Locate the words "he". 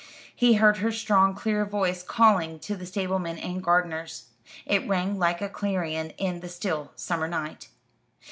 0.35-0.55